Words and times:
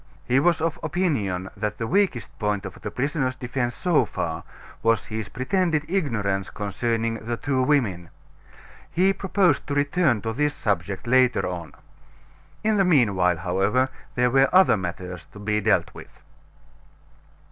He 0.25 0.39
was 0.39 0.61
of 0.61 0.79
opinion 0.81 1.51
that 1.55 1.77
the 1.77 1.85
weakest 1.85 2.39
point 2.39 2.65
of 2.65 2.81
the 2.81 2.89
prisoner's 2.89 3.35
defense 3.35 3.75
so 3.75 4.03
far 4.03 4.43
was 4.81 5.05
his 5.05 5.29
pretended 5.29 5.85
ignorance 5.87 6.49
concerning 6.49 7.23
the 7.23 7.37
two 7.37 7.61
women. 7.61 8.09
He 8.89 9.13
proposed 9.13 9.67
to 9.67 9.75
return 9.75 10.19
to 10.23 10.33
this 10.33 10.55
subject 10.55 11.05
later 11.05 11.45
on. 11.45 11.75
In 12.63 12.77
the 12.77 12.83
mean 12.83 13.13
while, 13.13 13.37
however, 13.37 13.89
there 14.15 14.31
were 14.31 14.49
other 14.51 14.75
matters 14.75 15.27
to 15.33 15.39
be 15.39 15.61
dealt 15.61 15.93
with. 15.93 16.19